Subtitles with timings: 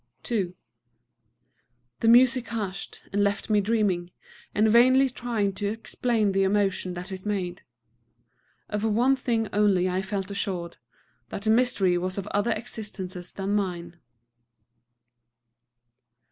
[0.31, 0.55] II
[1.99, 4.09] The music hushed, and left me dreaming,
[4.55, 7.61] and vainly trying to explain the emotion that it had made.
[8.67, 10.77] Of one thing only I felt assured,
[11.29, 13.99] that the mystery was of other existences than mine.